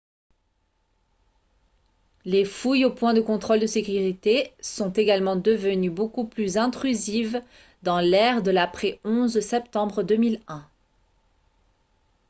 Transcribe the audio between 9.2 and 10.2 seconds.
septembre